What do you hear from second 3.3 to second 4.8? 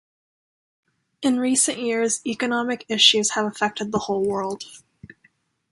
have affected the whole world.